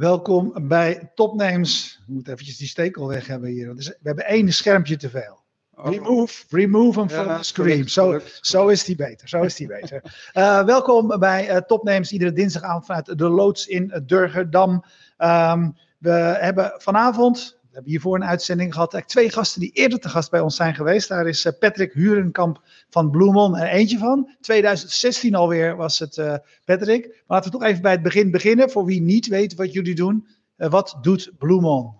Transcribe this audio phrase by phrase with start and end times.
[0.00, 2.02] Welkom bij Topnames.
[2.06, 3.74] We moeten eventjes die stekel weg hebben hier.
[3.74, 5.42] We hebben één schermpje te veel.
[5.74, 5.90] Oh.
[5.90, 7.88] Remove, remove hem from Ja, the screen.
[7.88, 9.28] Zo, zo is die beter.
[9.28, 10.02] Zo is die beter.
[10.32, 14.84] Eh, welkom bij eh, Topnames, iedere dinsdagavond vanuit de loods in Durgerdam.
[15.16, 20.00] Ehm, we hebben vanavond, we hebben hiervoor een uitzending gehad, eigenlijk twee gasten die eerder
[20.00, 21.08] te gast bij ons zijn geweest.
[21.08, 24.30] Daar is eh, Patrick Hurenkamp van Bloemon er eentje van.
[24.40, 27.06] 2016 alweer was het eh, Patrick.
[27.06, 28.70] Maar laten we toch even bij het begin beginnen.
[28.70, 30.26] Voor wie niet weet wat jullie doen.
[30.56, 31.94] Eh, wat doet Bloemon?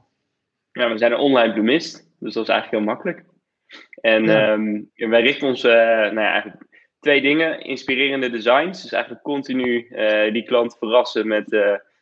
[0.72, 3.24] Ja, we zijn een online bloemist, dus dat is eigenlijk heel makkelijk.
[4.00, 4.52] En Ja.
[4.52, 6.66] ehm, wij richten ons, eh, nou ja, eigenlijk
[7.00, 7.60] twee dingen.
[7.60, 9.88] Inspirerende designs, dus eigenlijk continu
[10.32, 11.48] die klant verrassen met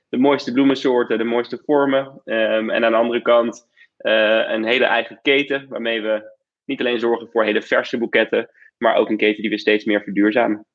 [0.08, 2.20] de mooiste bloemensoorten, de mooiste vormen.
[2.24, 7.00] Ehm, en aan de andere kant eh, een hele eigen keten, waarmee we niet alleen
[7.00, 10.66] zorgen voor hele verse boeketten, maar ook een keten die we steeds meer verduurzamen.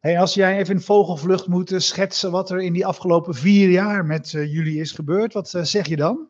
[0.00, 3.68] Hey, als jij even in vogelvlucht moet eh, schetsen wat er in die afgelopen vier
[3.68, 6.28] jaar met eh, jullie is gebeurd, wat zeg je dan?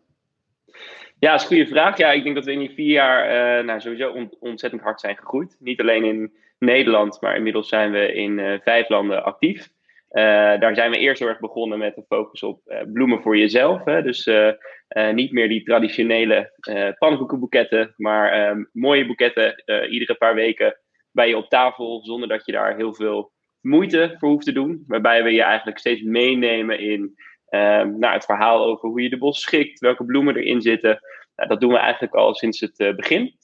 [1.18, 1.96] Ja, dat is een goede vraag.
[1.96, 5.16] Ja, ik denk dat we in die vier jaar nou, sowieso on- ontzettend hard zijn
[5.16, 5.56] gegroeid.
[5.58, 9.68] Niet alleen in Nederland, maar inmiddels zijn we in vijf landen actief.
[10.12, 13.36] Eh, daar zijn we eerst heel erg begonnen met de focus op eh, bloemen voor
[13.36, 13.84] jezelf.
[13.84, 14.02] Hè?
[14.02, 16.52] Dus eh, niet meer die traditionele
[16.98, 22.52] pannenkoekenboeketten, maar ehm, mooie boeketten iedere paar weken bij je op tafel, zonder dat je
[22.52, 24.84] daar heel veel moeite voor hoeft te doen.
[24.86, 27.14] Waarbij we je eigenlijk steeds meenemen in
[27.48, 31.00] ehm, nou, het verhaal over hoe je de bos schikt, welke bloemen erin zitten.
[31.36, 33.36] Nou, dat doen we eigenlijk al sinds het begin.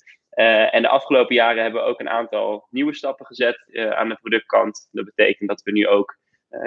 [0.70, 4.88] En de afgelopen jaren hebben we ook een aantal nieuwe stappen gezet aan de productkant.
[4.90, 6.16] Dat betekent dat we nu ook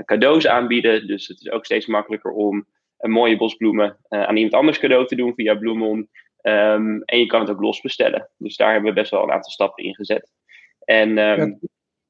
[0.05, 1.07] cadeaus aanbieden.
[1.07, 2.65] Dus het is ook steeds makkelijker om
[2.97, 6.09] een mooie bosbloemen eh, aan iemand anders cadeau te doen via Bloemon.
[6.41, 8.29] Ehm, en je kan het ook los bestellen.
[8.37, 10.31] Dus daar hebben we best wel een aantal stappen in gezet.
[10.85, 11.57] En Ja.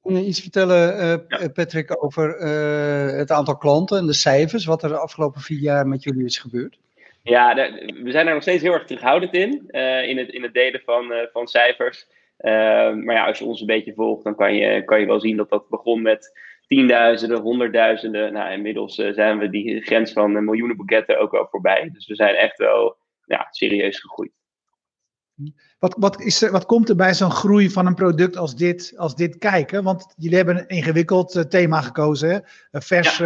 [0.01, 1.50] Kun je iets vertellen, eh.
[1.53, 5.88] Patrick, over eh, het aantal klanten en de cijfers, wat er de afgelopen vier jaar
[5.88, 6.78] met jullie is gebeurd?
[7.23, 7.56] Ja,
[8.03, 10.81] we zijn er nog steeds heel erg terughoudend in, eh, in, het, in het delen
[10.85, 12.07] van, eh, van cijfers.
[12.38, 15.19] Ehm, maar ja, als je ons een beetje volgt, dan kan je, kan je wel
[15.19, 16.40] zien dat dat begon met
[16.72, 18.34] tienduizenden, honderdduizenden.
[18.34, 21.90] Nou, inmiddels eh, zijn we die grens van eh, miljoenen boeketten ook wel voorbij.
[21.94, 24.32] Dus we zijn echt wel ja, serieus gegroeid.
[25.80, 28.94] Wat, wat, is er, wat komt er bij zo'n groei van een product als dit,
[28.98, 29.84] als dit kijken?
[29.84, 32.30] Want jullie hebben een ingewikkeld eh, thema gekozen.
[32.30, 32.40] Hè?
[32.72, 33.22] Een vers,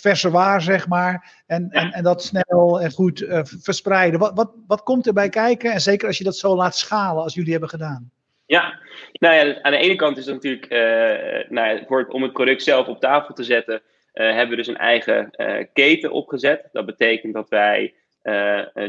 [0.00, 1.42] verse waar, zeg maar.
[1.46, 1.80] En, Ja.
[1.80, 4.20] en, en dat snel en goed verspreiden.
[4.20, 5.72] Wat, wat, wat komt er bij kijken?
[5.72, 8.10] En zeker als je dat zo laat schalen als jullie hebben gedaan.
[8.50, 8.78] Ja,
[9.12, 12.32] nou ja, aan de ene kant is het natuurlijk, eh, nou ja, voor om het
[12.32, 16.68] product zelf op tafel te zetten, eh, hebben we dus een eigen eh, keten opgezet.
[16.72, 17.94] Dat betekent dat wij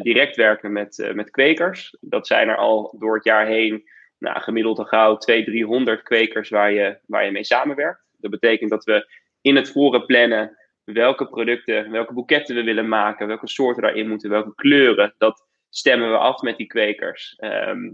[0.01, 1.97] direct werken met, met kwekers.
[1.99, 3.83] Dat zijn er al door het jaar heen
[4.19, 8.01] nou, gemiddeld al gauw 200, 300 kwekers waar je, waar je mee samenwerkt.
[8.17, 9.07] Dat betekent dat we
[9.41, 14.29] in het voren plannen welke producten, welke boeketten we willen maken, welke soorten daarin moeten,
[14.29, 15.13] welke kleuren.
[15.17, 17.35] Dat stemmen we af met die kwekers.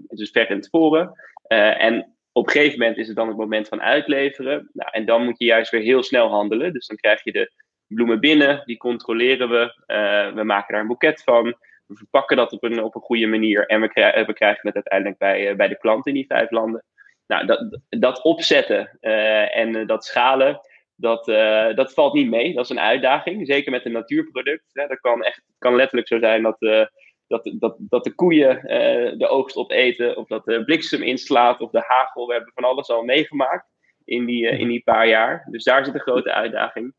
[0.08, 1.16] Dus ver in het voren.
[1.48, 4.70] Eh, en op een gegeven moment is het dan het moment van uitleveren.
[4.74, 6.74] Nou, en dan moet je juist weer heel snel handelen.
[6.74, 7.52] Dus dan krijg je de
[7.88, 9.84] bloemen binnen, die controleren we.
[9.86, 11.46] Eh, we maken daar een boeket van.
[11.86, 13.66] We verpakken dat op een, op een goede manier.
[13.66, 16.52] En we, krij- we krijgen het uiteindelijk bij, eh, bij de klant in die vijf
[16.52, 16.84] landen.
[17.28, 18.98] Nou, dat, dat opzetten
[19.52, 20.60] en dat schalen,
[20.96, 21.26] dat,
[21.76, 22.54] dat valt niet mee.
[22.54, 23.48] Dat is een uitdaging.
[23.48, 24.64] Zeker met een natuurproduct.
[24.74, 24.88] Hè.
[24.88, 26.90] Dat kan echt kan letterlijk zo zijn dat,
[27.28, 30.18] dat, dat, dat de koeien eh, de oogst opeten.
[30.18, 31.62] Of dat de bliksem inslaat.
[31.62, 32.28] Of de hagel.
[32.28, 33.68] We hebben van alles al meegemaakt
[34.06, 35.48] in die, eh, in die paar jaar.
[35.52, 36.94] Dus daar zit een grote uitdaging.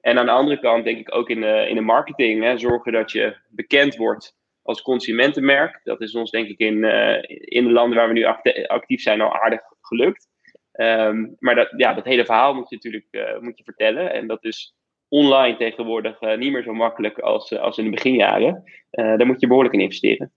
[0.00, 2.42] En aan de andere kant denk ik ook in de, in de marketing.
[2.42, 5.80] Hè, zorgen dat je bekend wordt als consumentenmerk.
[5.84, 9.02] Dat is ons denk ik in, eh, in de landen waar we nu acti- actief
[9.02, 10.28] zijn al aardig gelukt.
[10.72, 14.12] Ehm, maar dat, ja, dat hele verhaal moet je natuurlijk moet je vertellen.
[14.12, 14.74] En dat is
[15.10, 18.62] online tegenwoordig eh, niet meer zo makkelijk als, eh, als in de beginjaren.
[18.90, 20.32] Eh, daar moet je behoorlijk in investeren.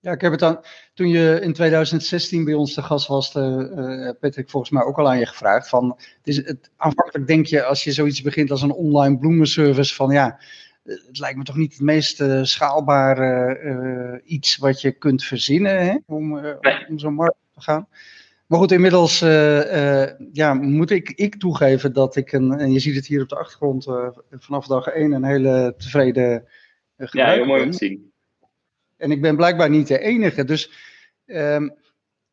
[0.00, 0.64] Ja, ik heb het dan,
[0.94, 5.08] toen je in 2016 bij ons te gast was, eh, Patrick, volgens mij ook al
[5.08, 5.68] aan je gevraagd.
[5.68, 9.94] Van, het is, het, aanvankelijk denk je, als je zoiets begint als een online bloemenservice,
[9.94, 10.40] van ja,
[10.82, 16.40] het lijkt me toch niet het meest schaalbare iets wat je kunt verzinnen hè, om,
[16.40, 16.86] Nee.
[16.88, 17.88] om zo'n markt te gaan.
[18.48, 22.78] Maar goed, inmiddels eh, eh, ja, moet ik, ik toegeven dat ik, een, en je
[22.78, 26.38] ziet het hier op de achtergrond, eh, vanaf dag 1 een hele tevreden uh,
[26.96, 28.12] Ja, gebruiker heel mooi om te zien.
[28.96, 30.44] En ik ben blijkbaar niet de enige.
[30.44, 30.72] Dus,
[31.26, 31.68] ehm,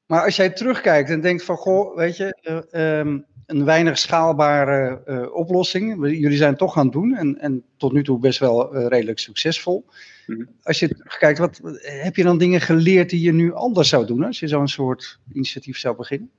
[0.05, 5.01] maar als jij terugkijkt en denkt van, goh, weet je, eh, ehm, een weinig schaalbare
[5.05, 6.09] eh, oplossing.
[6.09, 9.19] Jullie zijn het toch gaan doen en, en tot nu toe best wel eh, redelijk
[9.19, 9.85] succesvol.
[10.27, 10.45] Mhm.
[10.63, 14.23] Als je terugkijkt, wat, heb je dan dingen geleerd die je nu anders zou doen
[14.23, 16.31] als je zo'n soort initiatief zou beginnen?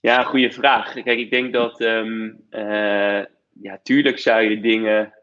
[0.00, 0.92] Ja, goede vraag.
[0.92, 3.24] Kijk, ik denk dat ehm, eh,
[3.60, 5.14] ja, tuurlijk zou je dingen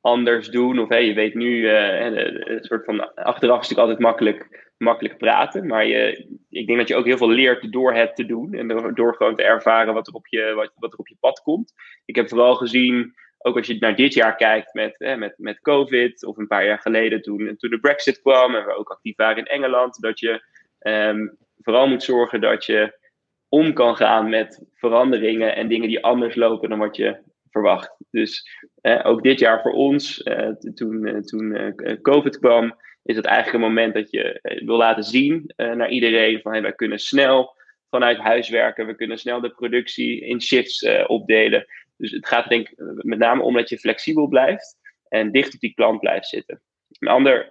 [0.00, 0.78] anders doen.
[0.78, 5.66] Of hey, je weet nu, een soort van achteraf is natuurlijk altijd makkelijk, makkelijk praten.
[5.66, 8.54] Maar je, ik denk dat je ook heel veel leert door het te doen.
[8.54, 11.42] En door, gewoon te ervaren wat er, op je, wat, wat er op je pad
[11.42, 11.72] komt.
[12.04, 15.60] Ik heb vooral gezien ook als je naar dit jaar kijkt met, hè, met, met
[15.60, 19.16] COVID, of een paar jaar geleden toen, toen de Brexit kwam en we ook actief
[19.16, 20.42] waren in Engeland, dat je
[20.78, 21.28] ehm,
[21.58, 23.00] vooral moet zorgen dat je
[23.48, 27.18] om kan gaan met veranderingen en dingen die anders lopen dan wat je
[27.50, 27.96] verwacht.
[28.10, 28.48] Dus
[28.82, 33.56] ook dit jaar voor ons, uh, toen, uh, toen uh, COVID kwam, is het eigenlijk
[33.56, 37.56] een moment dat je wil laten zien naar iedereen van hey, wij kunnen snel
[37.90, 41.66] vanuit huis werken, we kunnen snel de productie in shifts opdelen.
[41.96, 44.76] Dus het gaat denk ik met name om dat je flexibel blijft
[45.08, 46.62] en dicht op die klant blijft zitten.
[46.98, 47.48] Een ander,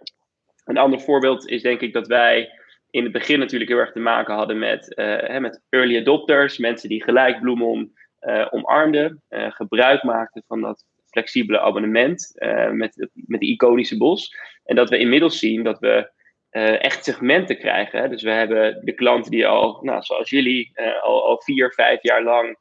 [0.66, 2.50] een ander voorbeeld is denk ik dat wij
[2.90, 4.94] in het begin natuurlijk heel erg te maken hadden met,
[5.40, 12.34] met early adopters, mensen die gelijk Bloemon uh, omarmden, gebruik maakten van dat flexibele abonnement
[12.72, 14.36] met, met de iconische bos.
[14.66, 16.12] En dat we inmiddels zien dat we
[16.80, 18.10] echt segmenten krijgen.
[18.10, 20.72] Dus we hebben de klanten die al, nou, zoals jullie,
[21.02, 22.58] al, al vier, vijf jaar lang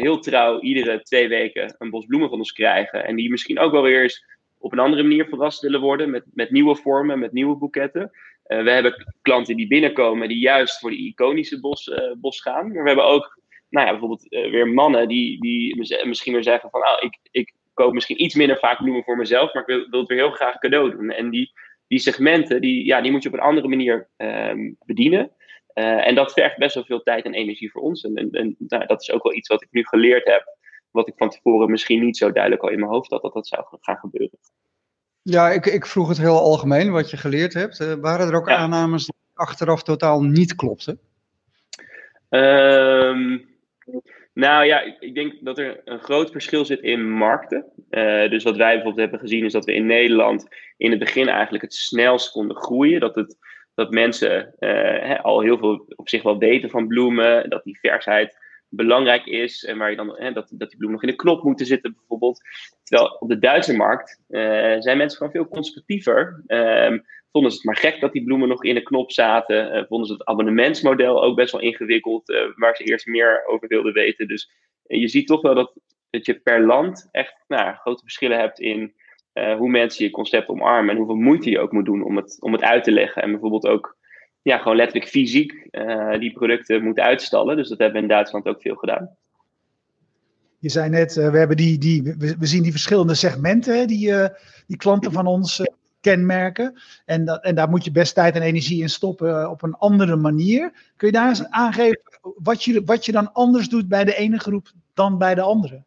[0.00, 3.04] heel trouw iedere twee weken een bos bloemen van ons krijgen.
[3.04, 4.24] En die misschien ook wel weer eens
[4.58, 8.10] op een andere manier verrast willen worden met, met nieuwe vormen, met nieuwe boeketten.
[8.42, 11.90] We hebben klanten die binnenkomen die juist voor die iconische bos,
[12.20, 12.72] bos gaan.
[12.72, 13.38] Maar we hebben ook
[13.68, 15.76] nou ja, bijvoorbeeld weer mannen die, die
[16.06, 17.54] misschien weer zeggen van oh, ik, ik
[17.88, 20.58] misschien iets minder vaak bloemen voor mezelf, maar ik wil, wil het weer heel graag
[20.58, 21.10] cadeau doen.
[21.10, 21.52] En die,
[21.86, 25.30] die segmenten, die, ja, die moet je op een andere manier um, bedienen.
[25.74, 28.04] Uh, en dat vergt best wel veel tijd en energie voor ons.
[28.04, 30.56] En, en, en nou, dat is ook wel iets wat ik nu geleerd heb,
[30.90, 33.46] wat ik van tevoren misschien niet zo duidelijk al in mijn hoofd had dat dat
[33.46, 34.38] zou gaan gebeuren.
[35.22, 37.80] Ja, ik, ik vroeg het heel algemeen wat je geleerd hebt.
[37.80, 38.56] Uh, waren er ook ja.
[38.56, 41.00] aannames die achteraf totaal niet klopten?
[42.28, 43.48] Um,
[44.32, 47.64] nou ja, ik, denk dat er een groot verschil zit in markten.
[47.90, 51.28] Uh, dus wat wij bijvoorbeeld hebben gezien is dat we in Nederland in het begin
[51.28, 53.00] eigenlijk het snelst konden groeien.
[53.00, 53.36] Dat het
[53.74, 58.38] dat mensen uh, al heel veel op zich wel weten van bloemen, dat die versheid
[58.68, 61.42] belangrijk is en waar je dan, hè, dat, dat die bloemen nog in de knop
[61.42, 62.40] moeten zitten bijvoorbeeld.
[62.82, 64.40] Terwijl op de Duitse markt uh,
[64.78, 66.42] zijn mensen gewoon veel conservatiever.
[66.46, 69.76] Um, vonden ze het maar gek dat die bloemen nog in de knop zaten.
[69.76, 73.92] Uh, vonden ze het abonnementsmodel ook best wel ingewikkeld, waar ze eerst meer over wilden
[73.92, 74.28] weten.
[74.28, 74.50] Dus
[74.82, 75.72] je ziet toch wel dat,
[76.10, 78.94] dat je per land echt nou, grote verschillen hebt in
[79.32, 82.52] hoe mensen je concept omarmen en hoeveel moeite je ook moet doen om het, om
[82.52, 83.22] het uit te leggen.
[83.22, 83.96] En bijvoorbeeld ook
[84.42, 85.68] ja, gewoon letterlijk fysiek
[86.18, 87.56] die producten moeten uitstallen.
[87.56, 89.16] Dus dat hebben we in Duitsland ook veel gedaan.
[90.58, 92.02] Je zei net, we, hebben die, die,
[92.38, 94.12] we, zien die verschillende segmenten die,
[94.66, 95.62] die klanten van ons
[96.00, 96.80] kenmerken.
[97.06, 100.16] En, dat, en daar moet je best tijd en energie in stoppen op een andere
[100.16, 100.72] manier.
[100.96, 102.00] Kun je daar eens aangeven
[102.36, 105.82] wat je, wat je dan anders doet bij de ene groep dan bij de andere?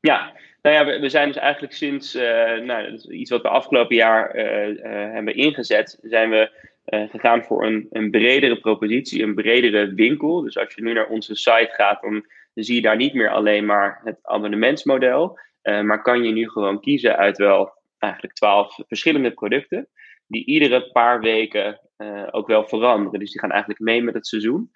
[0.00, 2.22] Ja, nou ja, we, we, zijn dus eigenlijk sinds uh,
[2.58, 8.10] nou, iets wat we afgelopen jaar uh, hebben ingezet, zijn we gegaan voor een, een
[8.10, 10.40] bredere propositie, een bredere winkel.
[10.40, 13.64] Dus als je nu naar onze site gaat, dan zie je daar niet meer alleen
[13.64, 17.72] maar het abonnementsmodel, maar kan je nu gewoon kiezen uit wel
[18.04, 19.88] eigenlijk twaalf verschillende producten,
[20.26, 21.80] die iedere paar weken
[22.30, 23.20] ook wel veranderen.
[23.20, 24.70] Dus die gaan eigenlijk mee met het seizoen,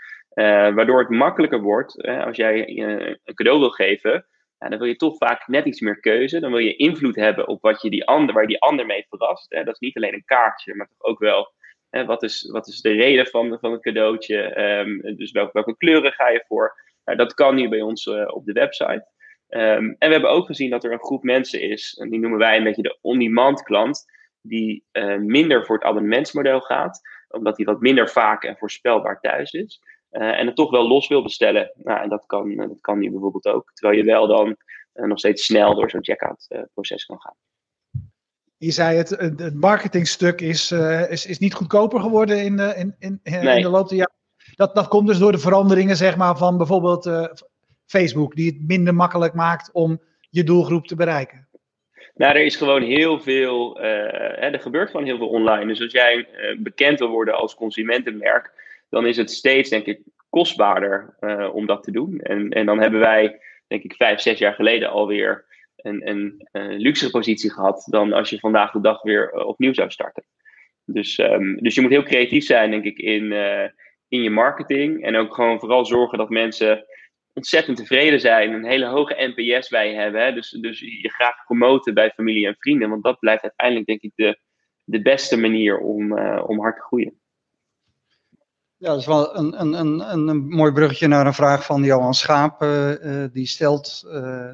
[0.74, 4.26] waardoor het makkelijker wordt als jij een cadeau wil geven
[4.58, 6.40] ja, dan wil je toch vaak net iets meer keuze.
[6.40, 9.06] Dan wil je invloed hebben op wat je die ander, waar je die ander mee
[9.08, 9.50] verrast.
[9.50, 9.64] Hè.
[9.64, 11.52] Dat is niet alleen een kaartje, maar toch ook wel
[11.90, 14.60] hè, wat, is, wat is de reden van, van een cadeautje.
[14.62, 16.74] Um, dus welke, welke kleuren ga je voor?
[17.04, 19.06] Nou, dat kan nu bij ons op de website.
[19.50, 22.38] Um, en we hebben ook gezien dat er een groep mensen is, en die noemen
[22.38, 24.04] wij een beetje de on-demand klant,
[24.40, 29.52] die uh, minder voor het abonnementsmodel gaat, omdat die wat minder vaak en voorspelbaar thuis
[29.52, 29.80] is.
[30.10, 31.72] Uh, en het toch wel los wil bestellen.
[31.74, 33.70] Nou, en dat kan, dat kan nu bijvoorbeeld ook.
[33.72, 34.56] Terwijl je wel dan
[34.94, 37.34] uh, nog steeds snel door zo'n checkout uh, proces kan gaan.
[38.56, 40.72] Je zei het, het marketingstuk is,
[41.08, 43.56] is, is niet goedkoper geworden in de, in, in, nee.
[43.56, 44.16] in de loop der jaren.
[44.54, 47.04] Dat, dat komt dus door de veranderingen zeg maar, van bijvoorbeeld
[47.88, 51.48] Facebook, die het minder makkelijk maakt om je doelgroep te bereiken.
[52.14, 55.66] Nou, er is gewoon heel veel, hè, er gebeurt gewoon heel veel online.
[55.66, 56.28] Dus als jij
[56.58, 58.52] bekend wil worden als consumentenmerk,
[58.88, 62.20] dan is het steeds, denk ik, kostbaarder uh, om dat te doen.
[62.20, 65.44] En, en dan hebben wij, denk ik, vijf, zes jaar geleden alweer
[65.76, 69.90] een, een, een luxe positie gehad dan als je vandaag de dag weer opnieuw zou
[69.90, 70.24] starten.
[70.84, 73.32] Dus, um, dus je moet heel creatief zijn, denk ik, in,
[74.08, 75.04] in je marketing.
[75.04, 76.84] En ook gewoon vooral zorgen dat mensen
[77.38, 78.52] ontzettend tevreden zijn.
[78.52, 80.24] Een hele hoge NPS bij hebben.
[80.24, 80.32] Hè?
[80.32, 82.90] Dus, dus je graag promoten bij familie en vrienden.
[82.90, 84.38] Want dat blijft uiteindelijk, denk ik, de,
[84.84, 87.20] de beste manier om, om hard te groeien.
[88.76, 92.14] Ja, dat is wel een, een, een, een mooi bruggetje naar een vraag van Johan
[92.14, 92.62] Schaap.
[92.62, 94.06] Uh, die stelt,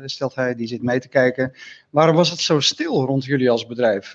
[0.05, 1.53] stelt hij, die zit mee te kijken.
[1.91, 4.15] Waarom was het zo stil rond jullie als bedrijf?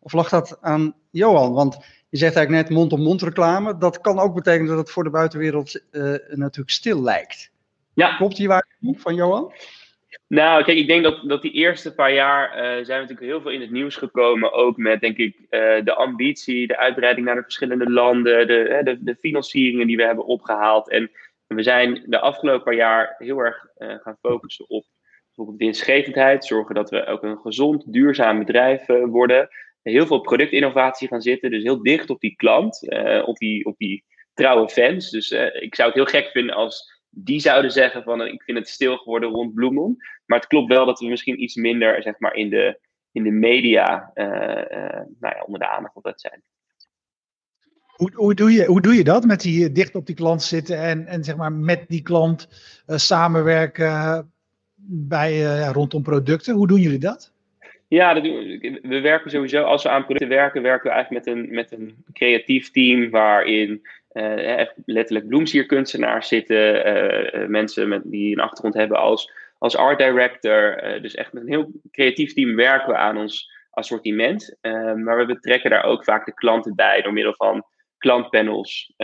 [0.00, 1.52] Of lag dat aan Johan?
[1.52, 1.74] Want
[2.08, 3.78] je zegt eigenlijk net mond-op-mond reclame.
[3.78, 5.82] Dat kan ook betekenen dat het voor de buitenwereld
[6.28, 7.50] natuurlijk stil lijkt.
[7.98, 8.16] Ja.
[8.16, 9.52] Klopt die waarheid van Johan?
[10.26, 13.40] Nou, kijk, ik denk dat, dat die eerste paar jaar uh, zijn we natuurlijk heel
[13.40, 14.52] veel in het nieuws gekomen.
[14.52, 18.98] Ook met, denk ik, uh, de ambitie, de uitbreiding naar de verschillende landen, de, de,
[19.00, 20.90] de, financieringen die we hebben opgehaald.
[20.90, 21.10] En
[21.46, 24.84] we zijn de afgelopen paar jaar heel erg uh, gaan focussen op
[25.26, 26.44] bijvoorbeeld winstgevendheid.
[26.44, 29.48] Zorgen dat we ook een gezond, duurzaam bedrijf worden.
[29.82, 31.50] Heel veel productinnovatie gaan zitten.
[31.50, 32.88] Dus heel dicht op die klant,
[33.24, 35.10] op, die, op die trouwe fans.
[35.10, 38.68] Dus ik zou het heel gek vinden als die zouden zeggen van ik vind het
[38.68, 39.96] stil geworden rond Bloemon.
[40.26, 42.80] Maar het klopt wel dat we misschien iets minder zeg maar, in, de,
[43.12, 46.42] in de media uh, uh, nou ja, onder de aandacht op dat zijn.
[47.96, 50.78] Hoe, hoe, doe je, hoe doe je dat met die dicht op die klant zitten
[50.78, 52.48] en, en zeg maar met die klant
[52.86, 54.32] uh, samenwerken
[54.90, 56.54] bij, rondom producten?
[56.54, 57.32] Hoe doen jullie dat?
[57.88, 58.78] Ja, dat we.
[58.82, 62.04] we werken sowieso, als we aan producten werken, werken we eigenlijk met een, met een
[62.12, 69.32] creatief team waarin uh, letterlijk bloemsierkunstenaars zitten, uh, mensen met, die een achtergrond hebben als,
[69.58, 70.82] als art director.
[71.02, 74.56] dus echt met een heel creatief team werken we aan ons assortiment.
[74.94, 77.64] maar we betrekken daar ook vaak de klanten bij door middel van
[77.98, 78.94] klantpanels,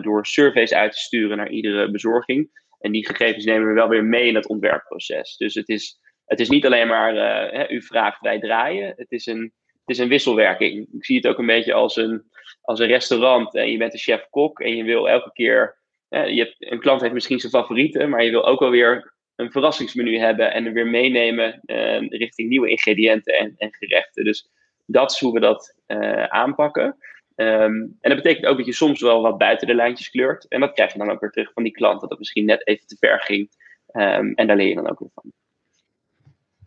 [0.00, 2.62] door surveys uit te sturen naar iedere bezorging.
[2.78, 5.36] En die gegevens nemen we wel weer mee in het ontwerpproces.
[5.36, 8.92] Dus het is, het is niet alleen maar u vraagt, wij draaien.
[8.96, 9.52] Het is een
[9.84, 10.88] het is een wisselwerking.
[10.92, 12.24] Ik zie het ook een beetje als een,
[12.64, 13.54] als een restaurant.
[13.54, 15.76] En je bent een chef-kok en je wil elke keer.
[16.08, 19.50] je hebt, een klant heeft misschien zijn favorieten, maar je wil ook wel weer een
[19.50, 24.24] verrassingsmenu hebben en er weer meenemen uh, richting nieuwe ingrediënten en, en, gerechten.
[24.24, 24.50] Dus
[24.86, 26.96] dat is hoe we dat uh, aanpakken.
[27.36, 30.48] Um, en dat betekent ook dat je soms wel wat buiten de lijntjes kleurt.
[30.48, 32.66] En dat krijg je dan ook weer terug van die klant, dat het misschien net
[32.66, 33.50] even te ver ging.
[33.92, 35.32] Um, en daar leer je dan ook weer van.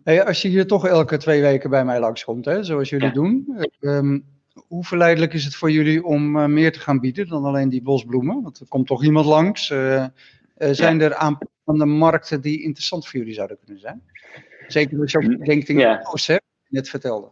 [0.04, 3.58] Hey, als je hier toch elke twee weken bij mij langskomt, hè, zoals jullie doen,
[3.80, 4.26] um,
[4.68, 7.82] hoe verleidelijk is het voor jullie om uh, meer te gaan bieden dan alleen die
[7.82, 8.42] bosbloemen?
[8.42, 9.70] Want er komt toch iemand langs.
[9.70, 10.08] Uh, uh,
[10.72, 14.02] zijn er aanpassende markten die interessant voor jullie zouden kunnen zijn?
[14.68, 16.04] Zeker als je ook denkt in ja.
[16.68, 17.32] net vertelde.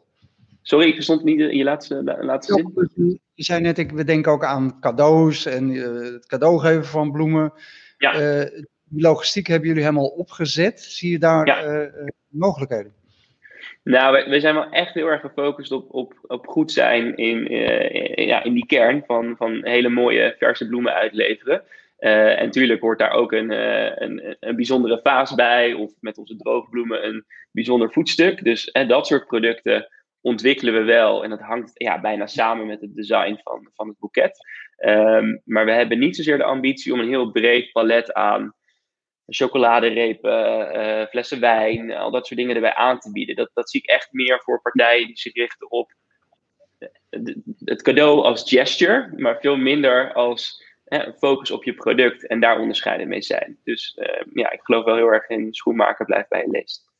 [0.61, 3.19] Sorry, ik verstond niet je laatste, laatste zin.
[3.33, 5.69] Je zei net, ik, we denken ook aan cadeaus en
[6.13, 7.53] het cadeau geven van bloemen.
[7.97, 8.47] Ja
[8.89, 10.81] die logistiek hebben jullie helemaal opgezet.
[10.81, 12.93] Zie je daar eh, eh, mogelijkheden?
[13.83, 18.27] Nou, we, zijn wel echt heel erg gefocust op, op, op goed zijn in, uh,
[18.27, 21.63] ja, in die kern van, van hele mooie verse bloemen uitleveren.
[21.99, 23.51] Uh, en natuurlijk hoort daar ook een,
[24.03, 28.43] een, een bijzondere vaas bij, of met onze droogbloemen een bijzonder voetstuk.
[28.43, 29.87] Dus dat soort producten
[30.21, 31.23] ontwikkelen we wel.
[31.23, 34.37] En dat hangt ja, bijna samen met het design van, van het boeket.
[34.85, 38.53] Um, maar we hebben niet zozeer de ambitie om een heel breed palet aan
[39.27, 43.35] chocoladerepen, uh, flessen wijn, al dat soort dingen erbij aan te bieden.
[43.35, 45.93] Dat, dat zie ik echt meer voor partijen die zich richten op
[47.65, 52.59] het cadeau als gesture, maar veel minder als hè, focus op je product en daar
[52.59, 53.57] onderscheiden mee zijn.
[53.63, 53.99] Dus
[54.33, 56.91] ja, ik geloof wel heel erg in schoenmaker blijft bij je leest.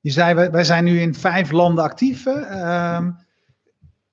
[0.00, 2.26] Je zei, wij, zijn nu in vijf landen actief.
[2.26, 3.06] Uh,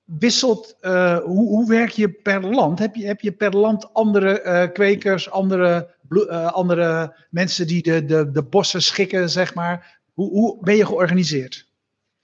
[0.04, 0.76] wisselt,
[1.24, 2.78] hoe, hoe werk je per land?
[2.78, 8.30] Heb je, heb je per land andere kwekers, andere uh, andere mensen die de, de,
[8.30, 9.98] de bossen schikken, zeg maar.
[10.14, 11.66] Hoe, hoe ben je georganiseerd?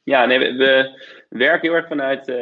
[0.03, 0.99] Ja, nee, we, we
[1.29, 2.37] werken heel erg vanuit, uh,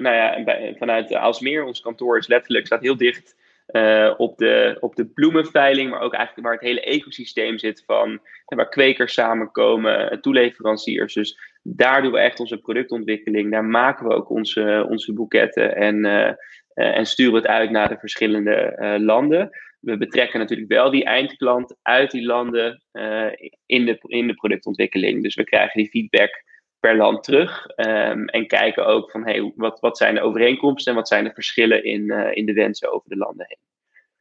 [0.00, 1.64] nou ja, bij, vanuit Aalsmeer.
[1.64, 3.34] Ons kantoor is letterlijk, staat heel dicht
[3.68, 8.20] uh, op, de, op de bloemenveiling, maar ook eigenlijk waar het hele ecosysteem zit van
[8.44, 11.14] waar kwekers samenkomen, toeleveranciers.
[11.14, 13.50] Dus daar doen we echt onze productontwikkeling.
[13.50, 16.32] Daar maken we ook onze, onze boeketten en, uh,
[16.74, 19.50] en sturen het uit naar de verschillende landen
[19.82, 23.32] we betrekken natuurlijk wel die eindklant uit die landen uh,
[23.66, 25.22] in, de, in de productontwikkeling.
[25.22, 26.44] Dus we krijgen die feedback
[26.80, 30.98] per land terug um, en kijken ook van hey, wat, wat zijn de overeenkomsten en
[30.98, 33.58] wat zijn de verschillen in, uh, in de wensen over de landen heen.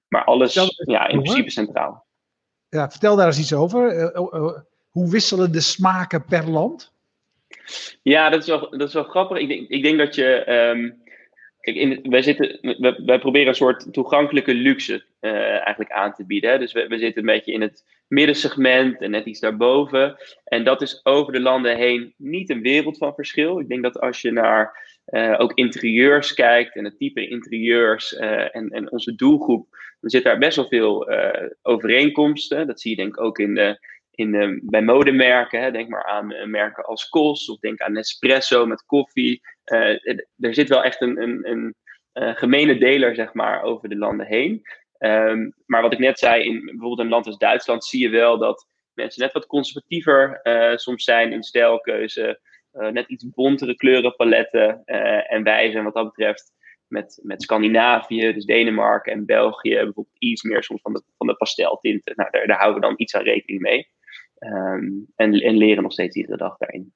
[0.07, 0.53] Maar alles
[0.85, 2.05] ja, in principe centraal.
[2.69, 4.11] Ja, vertel daar eens iets over.
[4.13, 4.57] Uh,
[4.89, 6.93] hoe wisselen de smaken per land?
[8.01, 9.37] Ja, dat is wel, dat is wel grappig.
[9.37, 10.51] Ik denk, ik denk dat je.
[10.51, 11.00] Um,
[11.61, 12.59] Kijk, in, wij, zitten,
[13.05, 16.49] wij, proberen een soort toegankelijke luxe uh, eigenlijk aan te bieden.
[16.49, 16.59] Hè?
[16.59, 20.15] Dus we, we zitten een beetje in het middensegment en net iets daarboven.
[20.43, 23.59] En dat is over de landen heen niet een wereld van verschil.
[23.59, 28.55] Ik denk dat als je naar uh, ook interieurs kijkt en het type interieurs uh,
[28.55, 29.67] en, en onze doelgroep,
[29.99, 31.09] dan zit daar best wel veel
[31.61, 32.67] overeenkomsten.
[32.67, 33.79] Dat zie je denk ik ook in de,
[34.61, 35.61] bij modemerken.
[35.61, 35.71] Hè.
[35.71, 39.41] Denk maar aan merken als Kos of denk aan Nespresso met koffie.
[39.65, 40.07] Uh,
[40.39, 41.75] er zit wel echt een, een, een,
[42.35, 44.61] gemene deler, zeg maar, over de landen heen.
[44.97, 48.37] Ehm, maar wat ik net zei, in bijvoorbeeld een land als Duitsland zie je wel
[48.37, 50.39] dat mensen net wat conservatiever
[50.75, 52.39] soms zijn in stijlkeuze.
[52.71, 54.83] net iets bontere kleurenpaletten.
[55.25, 56.51] en wij zijn wat dat betreft
[56.91, 61.35] met, met Scandinavië, dus Denemarken en België, bijvoorbeeld iets meer soms van de, van de
[61.35, 62.13] pasteltinten.
[62.15, 63.87] Nou, daar, daar houden we dan iets aan rekening mee.
[64.41, 66.93] Ehm, en, en leren nog steeds iedere dag daarin.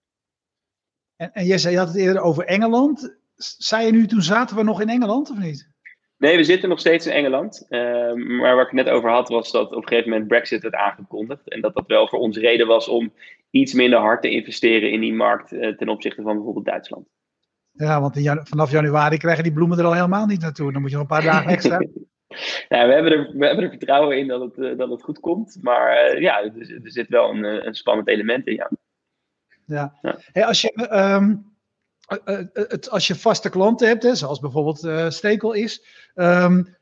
[1.16, 3.18] En, en Jesse, je had het eerder over Engeland.
[3.36, 5.70] Zei je nu toen zaten we nog in Engeland of niet?
[6.18, 7.66] Nee, we zitten nog steeds in Engeland.
[7.70, 10.62] Ehm, maar waar ik het net over had, was dat op een gegeven moment Brexit
[10.62, 11.50] werd aangekondigd.
[11.50, 13.14] En dat dat wel voor ons reden was om
[13.50, 17.08] iets minder hard te investeren in die markt uh, ten opzichte van bijvoorbeeld Duitsland.
[17.72, 20.72] Ja, want vanaf januari krijgen die bloemen er al helemaal niet naartoe.
[20.72, 21.82] Dan moet je nog een paar dagen extra.
[22.70, 25.20] ja, we hebben, er, we hebben er vertrouwen in dat het, uh, dat het goed
[25.20, 25.58] komt.
[25.62, 28.70] Maar uh, ja, er, er, zit wel een, een spannend element in, ja.
[29.66, 29.94] Ja.
[30.02, 30.18] ja.
[30.32, 31.56] Hey, als, je, um,
[32.54, 35.86] het, als je vaste klanten hebt, hè, zoals bijvoorbeeld Stekel is...
[36.16, 36.76] Um,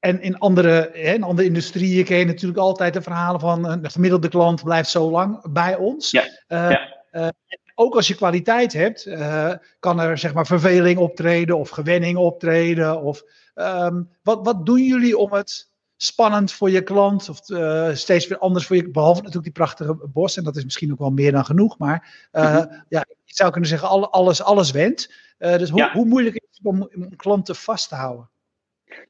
[0.00, 4.28] en in andere, in andere industrieën ken je natuurlijk altijd de verhalen van de gemiddelde
[4.28, 6.10] klant blijft zo lang bij ons.
[6.10, 6.24] Ja.
[6.48, 7.32] ja
[7.74, 13.02] ook als je kwaliteit hebt, uh, kan er zeg maar verveling optreden of gewenning optreden.
[13.02, 13.22] Of,
[13.54, 18.38] um, wat, wat doen jullie om het spannend voor je klant of uh, steeds weer
[18.38, 21.32] anders voor je, behalve natuurlijk die prachtige bos, en dat is misschien ook wel meer
[21.32, 22.84] dan genoeg, maar uh, mm -hmm.
[22.88, 25.14] ja, je zou kunnen zeggen, alle, alles, alles wendt.
[25.38, 25.92] dus hoe, ja.
[25.92, 28.28] hoe moeilijk is het om, om klanten vast te houden?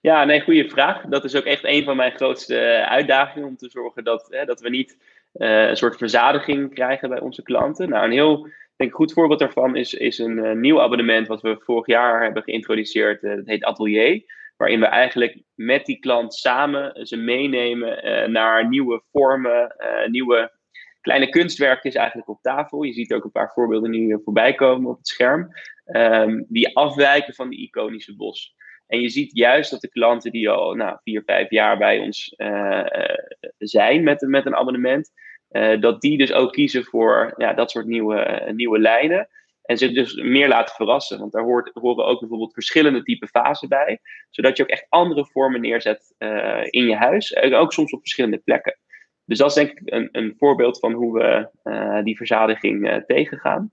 [0.00, 1.02] Ja, nee, goede vraag.
[1.02, 4.60] Dat is ook echt een van mijn grootste uitdagingen om te zorgen dat, hè, dat
[4.60, 4.96] we niet
[5.34, 7.88] uh, een soort verzadiging krijgen bij onze klanten.
[7.88, 11.56] Nou, een heel denk, goed voorbeeld daarvan is, is een uh, nieuw abonnement wat we
[11.60, 13.22] vorig jaar hebben geïntroduceerd.
[13.22, 14.22] Uh, dat heet Atelier.
[14.56, 19.76] Waarin we eigenlijk met die klant samen ze meenemen naar nieuwe vormen,
[20.10, 20.52] nieuwe
[21.00, 22.82] kleine kunstwerkjes eigenlijk op tafel.
[22.82, 25.48] Je ziet ook een paar voorbeelden nu voorbij komen op het scherm.
[25.84, 28.54] Um, die afwijken van die iconische bos.
[28.86, 32.34] En je ziet juist dat de klanten die al nou, vier, vijf jaar bij ons
[32.36, 32.84] uh,
[33.58, 35.10] zijn met, met een abonnement,
[35.50, 39.28] uh, dat die dus ook kiezen voor ja, dat soort nieuwe, nieuwe lijnen.
[39.62, 41.18] En zich dus meer laten verrassen.
[41.18, 43.98] Want daar hoort, horen ook bijvoorbeeld verschillende type fasen bij.
[44.30, 46.14] Zodat je ook echt andere vormen neerzet
[46.70, 47.32] in je huis.
[47.32, 48.78] En ook soms op verschillende plekken.
[49.24, 53.72] Dus dat is denk ik een, een voorbeeld van hoe we die verzadiging tegengaan.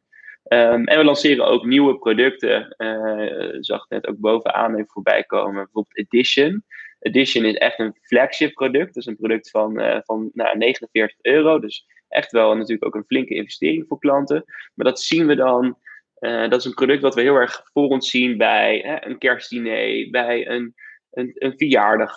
[0.54, 2.76] Um, en we lanceren ook nieuwe producten.
[2.78, 5.54] Uh, zag net ook bovenaan even voorbij komen.
[5.54, 6.64] Bijvoorbeeld Edition.
[7.00, 8.86] Edition is echt een flagship product.
[8.86, 11.60] Dat is een product van, uh, van nou, 49 euro.
[11.60, 14.44] Dus echt wel natuurlijk ook een flinke investering voor klanten.
[14.74, 15.78] Maar dat zien we dan.
[16.20, 19.18] Uh, dat is een product wat we heel erg voor ons zien bij hè, een
[19.18, 20.76] kerstdiner, bij een,
[21.12, 22.16] een, een verjaardag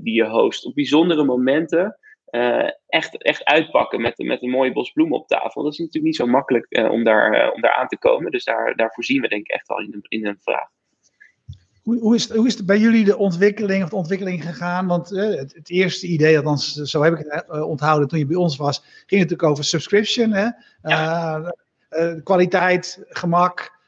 [0.00, 0.64] die je host.
[0.64, 1.98] Op bijzondere momenten
[2.30, 5.62] uh, echt, echt uitpakken met, met een mooie bos bloemen op tafel.
[5.62, 8.30] Dat is natuurlijk niet zo makkelijk uh, om, daar, uh, om daar aan te komen.
[8.30, 10.68] Dus daar, daar voorzien we denk ik echt wel in, in een vraag.
[11.82, 14.86] Hoe, hoe, is, hoe is het bij jullie de ontwikkeling of de ontwikkeling gegaan?
[14.86, 18.56] Want het, het, eerste idee, althans zo heb ik het onthouden toen je bij ons
[18.56, 20.32] was, ging natuurlijk over subscription.
[20.32, 20.48] Hè?
[20.82, 21.54] Ja.
[22.22, 23.78] kwaliteit, gemak,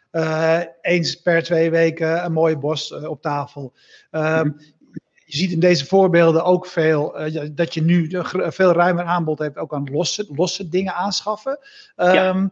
[0.80, 3.72] eens per twee weken een mooie bos op tafel.
[4.10, 4.56] Um,
[5.30, 9.56] je ziet in deze voorbeelden ook veel uh, dat je nu veel ruimer aanbod hebt
[9.56, 11.58] ook aan losse, losse dingen aanschaffen.
[11.96, 12.50] Um, ja.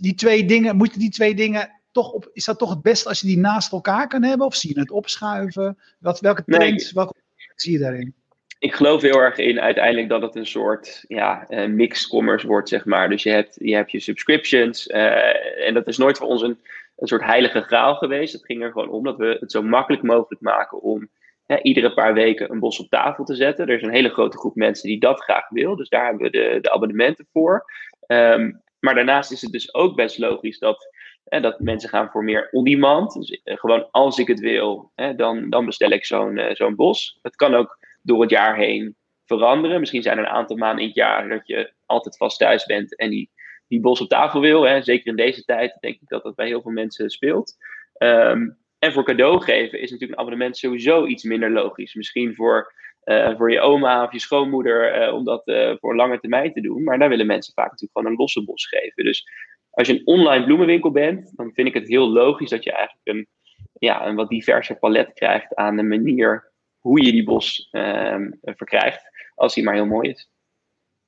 [0.00, 3.20] Die twee dingen, moeten die twee dingen toch op, is dat toch het beste als
[3.20, 4.46] je die naast elkaar kan hebben?
[4.46, 5.78] Of zie je het opschuiven?
[5.98, 6.92] Wat, welke trends, nee.
[6.94, 7.14] welke
[7.54, 8.14] zie je daarin?
[8.58, 12.68] Ik geloof heel erg in uiteindelijk dat het een soort ja, uh, mixed commerce wordt,
[12.68, 13.08] zeg maar.
[13.08, 14.88] Dus je hebt je, hebt je subscriptions.
[14.88, 16.58] Uh, en dat is nooit voor ons een,
[16.96, 18.32] een soort heilige graal geweest.
[18.32, 21.08] Het ging er gewoon om dat we het zo makkelijk mogelijk maken om
[21.46, 23.66] hè, iedere paar weken een bos op tafel te zetten.
[23.66, 25.76] Er is een hele grote groep mensen die dat graag wil.
[25.76, 27.64] Dus daar hebben we de, de abonnementen voor.
[28.06, 30.88] Um, maar daarnaast is het dus ook best logisch dat,
[31.24, 33.12] hè, dat mensen gaan voor meer on-demand.
[33.12, 36.74] Dus uh, gewoon als ik het wil, hè, dan, dan bestel ik zo'n uh, zo'n
[36.74, 37.18] bos.
[37.22, 39.80] Het kan ook door het jaar heen veranderen.
[39.80, 42.96] Misschien zijn er een aantal maanden in het jaar dat je altijd vast thuis bent
[42.96, 43.30] en die,
[43.68, 44.62] die bos op tafel wil.
[44.62, 44.82] Hè.
[44.82, 47.56] Zeker in deze tijd denk ik dat dat bij heel veel mensen speelt.
[47.98, 51.94] Um, en voor cadeau geven is natuurlijk een abonnement sowieso iets minder logisch.
[51.94, 52.72] Misschien voor,
[53.04, 56.60] uh, voor je oma of je schoonmoeder uh, om dat uh, voor lange termijn te
[56.60, 56.82] doen.
[56.82, 59.04] Maar daar willen mensen vaak natuurlijk gewoon een losse bos geven.
[59.04, 59.28] Dus
[59.70, 63.06] als je een online bloemenwinkel bent, dan vind ik het heel logisch dat je eigenlijk
[63.06, 63.26] een,
[63.72, 69.02] ja, een wat diverser palet krijgt aan de manier hoe je die bos ehm, verkrijgt.
[69.34, 70.30] Als die maar heel mooi is.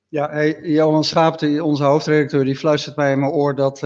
[0.07, 3.81] Ja, hey, Johan Schaap, onze hoofdredacteur, die fluistert mij in mijn oor dat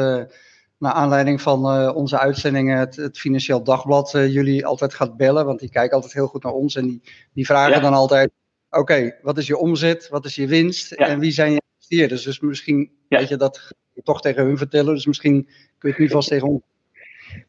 [0.82, 5.46] naar aanleiding van uh, onze uitzendingen het, het, Financieel Dagblad uh, jullie altijd gaat bellen.
[5.46, 7.02] Want die kijken altijd heel goed naar ons en die,
[7.34, 7.80] die vragen ja.
[7.80, 8.32] dan altijd:
[8.70, 10.10] Oké, okay, wat is je omzet?
[10.10, 11.00] Wat is je winst?
[11.00, 11.08] Ja.
[11.08, 12.24] En wie zijn je investeerders?
[12.24, 13.18] Dus misschien ja.
[13.18, 13.72] weet je dat
[14.04, 14.94] toch tegen hun vertellen.
[14.94, 16.62] Dus misschien kun je het nu vast tegen ons.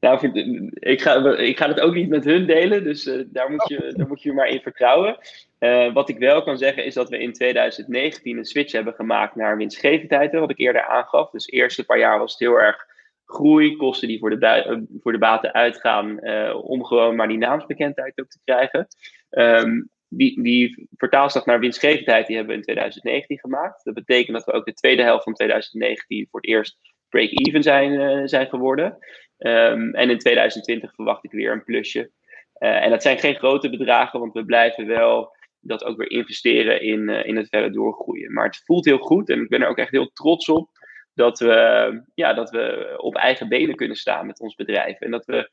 [0.00, 0.30] Nou,
[0.72, 3.92] ik ga, ik ga het ook niet met hun delen, dus uh, daar, moet je,
[3.96, 5.18] daar moet je maar in vertrouwen.
[5.58, 9.34] Uh, wat ik wel kan zeggen is dat we in 2019 een switch hebben gemaakt
[9.34, 11.30] naar winstgevendheid, wat ik eerder aangaf.
[11.30, 12.86] Dus de eerste paar jaar was het heel erg
[13.32, 18.20] groei, kosten die voor de, voor de baten uitgaan, uh, om gewoon maar die naamsbekendheid
[18.20, 18.86] ook te krijgen.
[19.30, 23.84] Um, die, die vertaalslag naar winstgevendheid die hebben we in 2019 gemaakt.
[23.84, 27.92] Dat betekent dat we ook de tweede helft van 2019 voor het eerst break-even zijn,
[27.92, 28.98] uh, zijn geworden.
[29.38, 32.10] Um, en in 2020 verwacht ik weer een plusje.
[32.58, 36.82] Uh, en dat zijn geen grote bedragen, want we blijven wel dat ook weer investeren
[36.82, 38.32] in, in het verder doorgroeien.
[38.32, 40.68] Maar het voelt heel goed en ik ben er ook echt heel trots op
[41.14, 45.00] dat we, ja, dat we op eigen benen kunnen staan met ons bedrijf.
[45.00, 45.50] En dat we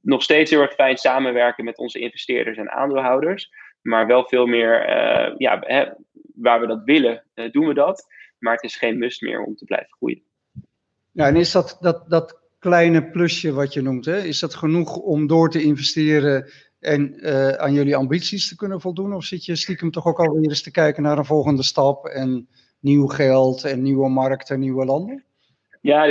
[0.00, 3.50] nog steeds heel erg fijn samenwerken met onze investeerders en aandeelhouders.
[3.82, 5.86] Maar wel veel meer, uh, ja, hè,
[6.34, 8.06] waar we dat willen, uh, doen we dat.
[8.38, 10.22] Maar het is geen must meer om te blijven groeien.
[11.10, 14.96] Ja, en is dat, dat, dat kleine plusje wat je noemt, hè, is dat genoeg
[14.96, 19.14] om door te investeren en uh, aan jullie ambities te kunnen voldoen?
[19.14, 22.48] Of zit je stiekem toch ook alweer eens te kijken naar een volgende stap en
[22.80, 25.24] nieuw geld en nieuwe markten, nieuwe landen?
[25.86, 26.06] Ja,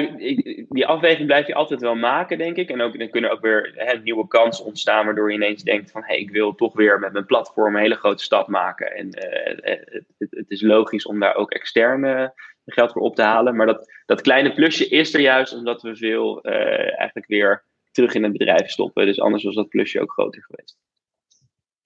[0.70, 2.70] die afweging blijf je altijd wel maken, denk ik.
[2.70, 6.02] En ook, dan kunnen ook weer hè, nieuwe kansen ontstaan, waardoor je ineens denkt van...
[6.02, 8.96] hé, hey, ik wil toch weer met mijn platform een hele grote stap maken.
[8.96, 9.76] En uh,
[10.18, 12.28] het, het, is logisch om daar ook extern uh,
[12.66, 13.56] geld voor op te halen.
[13.56, 18.14] Maar dat, dat kleine plusje is er juist omdat we veel uh, eigenlijk weer terug
[18.14, 19.06] in het bedrijf stoppen.
[19.06, 20.78] Dus anders was dat plusje ook groter geweest.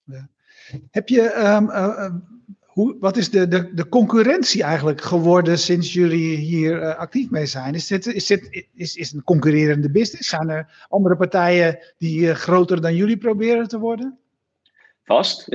[0.04, 0.28] Ja.
[0.90, 1.34] Heb je...
[1.34, 1.70] Um,
[2.70, 7.46] hoe, wat is de, de, de concurrentie eigenlijk geworden sinds jullie hier uh, actief mee
[7.46, 7.74] zijn?
[7.74, 8.30] Is dit, is
[8.74, 10.28] is, is een concurrerende business?
[10.28, 14.18] Zijn er andere partijen die uh, groter dan jullie proberen te worden?
[15.04, 15.48] Vast.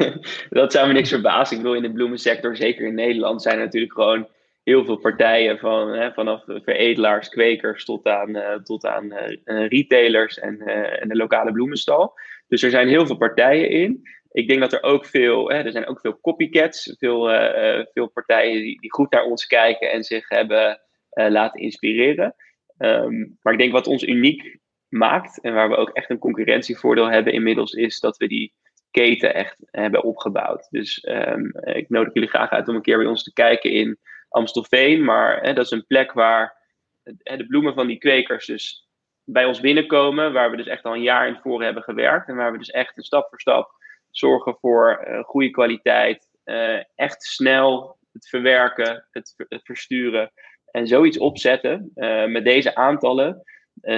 [0.50, 1.56] dat zou me niks verbazen.
[1.56, 4.28] Ik bedoel, in de bloemensector, zeker in Nederland, zijn er natuurlijk gewoon
[4.64, 5.58] heel veel partijen.
[5.58, 9.12] Van, hè, vanaf veredelaars, kwekers tot aan, uh, tot aan
[9.44, 10.60] retailers en,
[11.00, 12.14] en de lokale bloemenstal.
[12.48, 15.72] Dus er zijn heel veel partijen in ik denk dat er ook veel, hè, er
[15.72, 20.04] zijn ook veel copycats, veel, uh, veel partijen die, die, goed naar ons kijken en
[20.04, 20.80] zich hebben
[21.12, 22.34] uh, laten inspireren.
[22.78, 27.10] Um, maar ik denk wat ons uniek maakt en waar we ook echt een concurrentievoordeel
[27.10, 28.54] hebben inmiddels, is dat we die
[28.90, 30.66] keten echt hebben opgebouwd.
[30.70, 33.98] Dus um, ik nodig jullie graag uit om een keer bij ons te kijken in
[34.28, 35.04] Amstelveen.
[35.04, 36.56] Maar hè, dat is een plek waar
[37.02, 38.88] hè, de bloemen van die kwekers dus
[39.24, 42.36] bij ons binnenkomen, waar we dus echt al een jaar in voor hebben gewerkt en
[42.36, 43.80] waar we dus echt een stap voor stap
[44.16, 50.32] zorgen voor uh, goede kwaliteit, uh, echt snel het verwerken, het, het, versturen
[50.70, 53.42] en zoiets opzetten uh, met deze aantallen,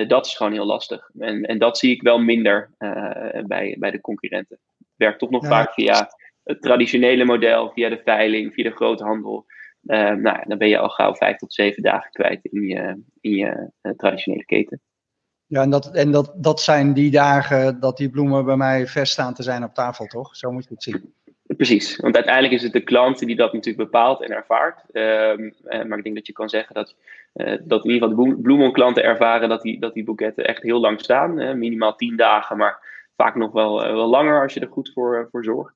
[0.06, 1.10] dat is gewoon heel lastig.
[1.18, 2.70] En, en dat zie ik wel minder
[3.46, 4.58] bij, bij de concurrenten.
[4.78, 5.48] Het werkt toch nog ja.
[5.48, 6.10] vaak via
[6.44, 9.46] het traditionele model, via de veiling, via de groothandel.
[9.80, 13.70] nou, dan ben je al gauw vijf tot zeven dagen kwijt in je, in je
[13.96, 14.80] traditionele keten.
[15.54, 19.10] Ja, en, dat, en dat, dat zijn die dagen dat die bloemen bij mij vers
[19.10, 20.36] staan te zijn op tafel, toch?
[20.36, 21.14] Zo moet je het zien.
[21.46, 24.84] Precies, want uiteindelijk is het de klant die dat natuurlijk bepaalt en ervaart.
[24.92, 25.54] Um,
[25.88, 26.94] maar ik denk dat je kan zeggen dat,
[27.34, 30.80] uh, dat in ieder geval de bloemenklanten ervaren dat die, dat die boeketten echt heel
[30.80, 31.58] lang staan.
[31.58, 32.78] Minimaal tien dagen, maar
[33.16, 35.74] vaak nog wel, wel langer als je er goed voor, voor zorgt.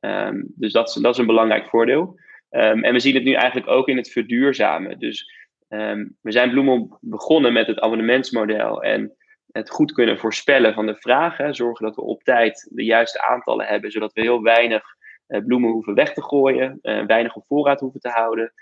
[0.00, 2.18] Um, dus dat is, dat is een belangrijk voordeel.
[2.50, 4.98] Um, en we zien het nu eigenlijk ook in het verduurzamen.
[4.98, 5.34] Dus
[6.20, 9.15] we zijn Bloemel begonnen met het abonnementsmodel en
[9.56, 11.54] het goed kunnen voorspellen van de vragen.
[11.54, 14.84] Zorgen dat we op tijd de juiste aantallen hebben, zodat we heel weinig
[15.28, 18.52] uh, bloemen hoeven weg te gooien, uh, weinig op voorraad hoeven te houden.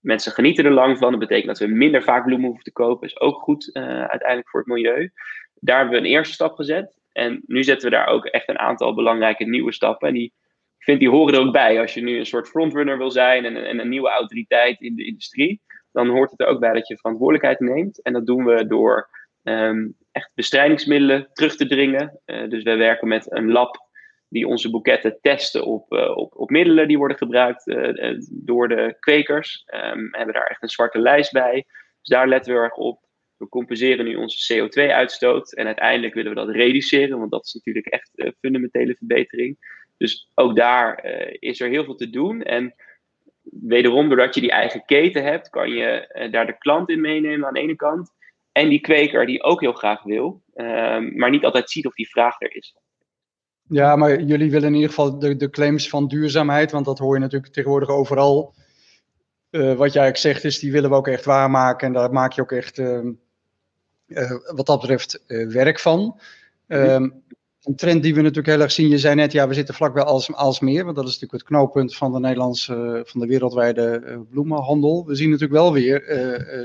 [0.00, 1.10] Mensen genieten er lang van.
[1.10, 3.08] Dat betekent dat we minder vaak bloemen hoeven te kopen.
[3.08, 5.10] Is ook goed uh, uiteindelijk voor het milieu.
[5.54, 6.98] Daar hebben we een eerste stap gezet.
[7.12, 10.08] En nu zetten we daar ook echt een aantal belangrijke nieuwe stappen.
[10.08, 10.32] En die,
[10.78, 11.80] ik vind die horen er ook bij.
[11.80, 15.06] Als je nu een soort frontrunner wil zijn en, en een nieuwe autoriteit in de
[15.06, 15.62] industrie
[15.94, 18.02] dan hoort het er ook bij dat je verantwoordelijkheid neemt.
[18.02, 19.08] En dat doen we door
[19.42, 22.20] um, echt bestrijdingsmiddelen terug te dringen.
[22.26, 23.88] Uh, dus wij werken met een lab
[24.28, 28.96] die onze boeketten testen op, uh, op, op middelen die worden gebruikt uh, door de
[29.00, 29.64] kwekers.
[29.66, 31.64] Um, we hebben daar echt een zwarte lijst bij.
[31.98, 33.02] Dus daar letten we erg op.
[33.36, 37.86] We compenseren nu onze CO2-uitstoot en uiteindelijk willen we dat reduceren, want dat is natuurlijk
[37.86, 39.56] echt een fundamentele verbetering.
[39.96, 41.04] Dus ook daar
[41.38, 42.42] is er heel veel te doen.
[42.42, 42.74] En
[43.42, 47.54] wederom, doordat je die eigen keten hebt, kan je daar de klant in meenemen aan
[47.54, 48.12] de ene kant.
[48.54, 52.08] En die kweker die ook heel graag wil, uh, maar niet altijd ziet of die
[52.08, 52.76] vraag er is.
[53.68, 57.14] Ja, maar jullie willen in ieder geval de, de claims van duurzaamheid, want dat hoor
[57.14, 58.54] je natuurlijk tegenwoordig overal.
[59.50, 62.32] Uh, wat jij eigenlijk zegt is, die willen we ook echt waarmaken en daar maak
[62.32, 63.12] je ook echt, ehm,
[64.54, 66.20] wat dat betreft, werk van.
[66.66, 67.24] Um,
[67.64, 68.88] een trend die we natuurlijk heel erg zien.
[68.88, 71.96] Je zei net, ja, we zitten vlakbij als, Alsmeer, want dat is natuurlijk het knooppunt
[71.96, 75.06] van de Nederlandse, van de wereldwijde bloemenhandel.
[75.06, 76.02] We zien natuurlijk wel weer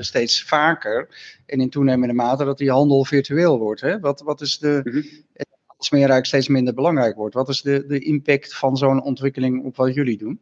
[0.00, 1.08] steeds vaker
[1.46, 3.80] en in toenemende mate dat die handel virtueel wordt.
[3.80, 3.98] Hè?
[3.98, 5.02] Wat, wat is de, mm
[5.80, 7.34] Alsmeer eigenlijk steeds minder belangrijk wordt.
[7.34, 10.40] Wat is de, de impact van zo'n ontwikkeling op wat jullie doen?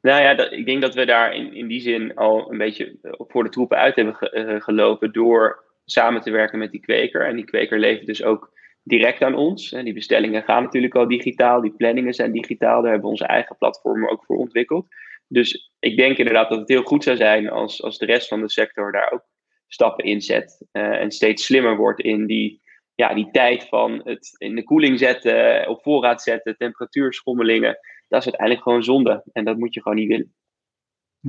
[0.00, 2.96] Nou ja, dat, ik denk dat we daar in, in die zin al een beetje
[3.18, 4.16] voor de troepen uit hebben
[4.62, 7.26] gelopen door samen te werken met die kweker.
[7.26, 8.52] En die kweker levert dus ook
[8.86, 9.72] direct aan ons.
[9.72, 12.82] En die bestellingen gaan natuurlijk al digitaal, die planningen zijn digitaal.
[12.82, 14.86] Daar hebben we onze eigen platformen ook voor ontwikkeld.
[15.28, 18.40] Dus ik denk inderdaad dat het heel goed zou zijn als, als de rest van
[18.40, 19.24] de sector daar ook
[19.66, 20.66] stappen in zet.
[20.72, 22.60] Uh, en steeds slimmer wordt in die,
[22.94, 27.78] ja, die tijd van het in de koeling zetten, op voorraad zetten, temperatuurschommelingen.
[28.08, 29.24] Dat is uiteindelijk gewoon zonde.
[29.32, 30.34] En dat moet je gewoon niet willen.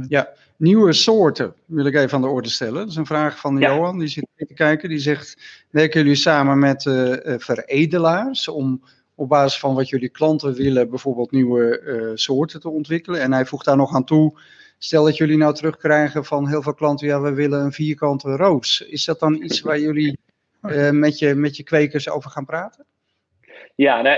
[0.08, 2.74] Ja, nieuwe soorten wil ik even aan de orde stellen.
[2.74, 4.90] Dat is een vraag van Johan, die zit te kijken.
[4.90, 5.38] Die zegt,
[5.70, 8.84] werken jullie samen met uh, veredelaars om
[9.16, 13.22] op basis van wat jullie klanten willen bijvoorbeeld nieuwe uh, soorten te ontwikkelen?
[13.22, 14.40] En hij voegt daar nog aan toe,
[14.78, 18.82] stel dat jullie nou terugkrijgen van heel veel klanten, ja we willen een vierkante roos.
[18.82, 20.20] Is dat dan iets waar jullie
[20.92, 22.86] met, je, met je kwekers over gaan praten?
[23.76, 24.18] Ja,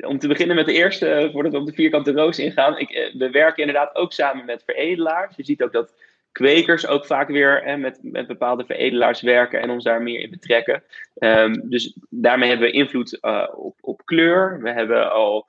[0.00, 2.78] om te beginnen met de eerste, eh, voordat we op de vierkante roos ingaan.
[2.78, 5.36] Ik, eh, we werken inderdaad ook samen met veredelaars.
[5.36, 5.94] Je ziet ook dat
[6.32, 10.30] kwekers ook vaak weer hè, met, met bepaalde veredelaars werken en ons daar meer in
[10.30, 10.82] betrekken.
[11.18, 14.62] Um, dus daarmee hebben we invloed uh, op, op kleur.
[14.62, 15.46] We hebben al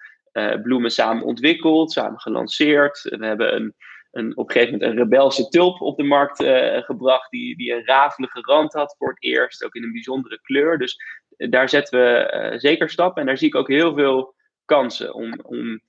[0.63, 3.01] bloemen samen ontwikkeld, samen gelanceerd.
[3.01, 3.73] We hebben een,
[4.12, 7.74] een, op een gegeven moment een rebelse tulp op de markt uh, gebracht, die, die
[7.74, 10.78] een rafelige rand had voor het eerst, ook in een bijzondere kleur.
[10.78, 10.97] Dus
[11.38, 15.39] daar zetten we uh, zeker stappen en daar zie ik ook heel veel kansen om,
[15.43, 15.82] om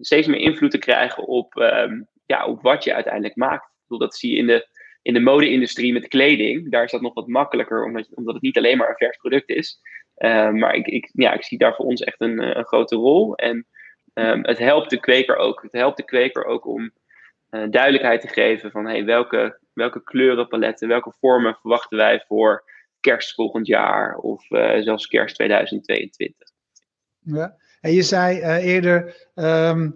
[0.00, 3.64] steeds meer invloed te krijgen op, um, ja, op wat je uiteindelijk maakt.
[3.64, 4.68] Ik bedoel, dat zie je in de,
[5.02, 6.70] in de mode-industrie met kleding.
[6.70, 9.48] Daar is dat nog wat makkelijker, omdat, omdat het niet alleen maar een vers product
[9.48, 9.80] is.
[10.16, 13.34] Uh, maar ik, ik, ja, ik zie daar voor ons echt een, een grote rol.
[13.34, 13.66] En
[14.14, 15.62] um, het helpt de kweker ook.
[15.62, 16.92] Het helpt de kweker ook om
[17.50, 22.64] uh, duidelijkheid te geven van hey, welke, welke kleurenpaletten, welke vormen verwachten wij voor
[23.00, 26.48] kerst volgend jaar of uh, zelfs kerst 2022.
[27.20, 29.94] Ja, en je zei uh, eerder, um,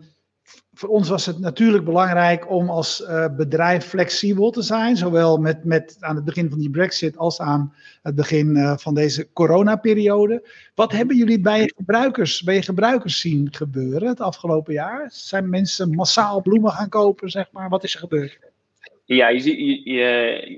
[0.80, 5.64] voor ons was het natuurlijk belangrijk om als uh, bedrijf flexibel te zijn, zowel met,
[5.64, 10.48] met aan het begin van die Brexit als aan het begin van deze coronaperiode.
[10.74, 15.08] Wat hebben jullie bij je gebruikers, bij gebruikers zien gebeuren het afgelopen jaar?
[15.12, 17.68] Zijn mensen massaal bloemen gaan kopen, zeg maar?
[17.68, 18.49] Wat is er gebeurd?
[19.12, 19.84] Ja, je ziet,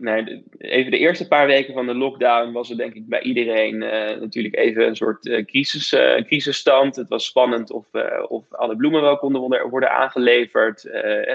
[0.00, 3.74] nee, even de eerste paar weken van de lockdown was er denk ik bij iedereen
[3.74, 6.96] uh, natuurlijk even een soort uh, crisis, uh, crisisstand.
[6.96, 7.86] Het was spannend of,
[8.28, 10.82] of alle bloemen wel konden worden, worden aangeleverd.